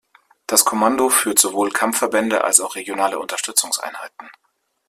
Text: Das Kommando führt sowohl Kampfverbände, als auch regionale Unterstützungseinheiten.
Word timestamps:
Das 0.47 0.65
Kommando 0.65 1.09
führt 1.11 1.37
sowohl 1.37 1.69
Kampfverbände, 1.69 2.43
als 2.43 2.59
auch 2.59 2.73
regionale 2.73 3.19
Unterstützungseinheiten. 3.19 4.31